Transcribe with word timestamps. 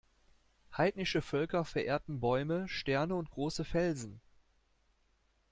Heidnische 0.75 1.21
Völker 1.21 1.63
verehrten 1.63 2.19
Bäume, 2.21 2.67
Sterne 2.67 3.13
und 3.13 3.29
große 3.29 3.63
Felsen. 3.63 4.19